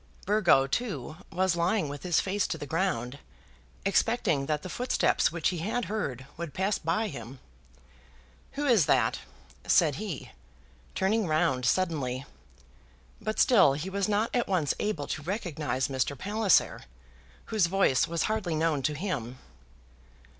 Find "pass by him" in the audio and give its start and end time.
6.55-7.37